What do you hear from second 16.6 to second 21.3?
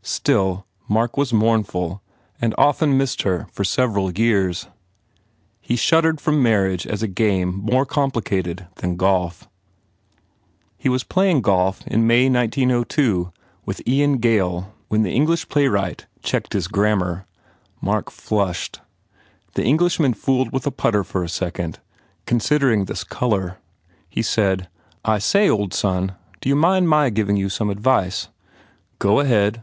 26 HE PROGRESSES grammar. Mark flushed. The Englishman fooled with a putter for a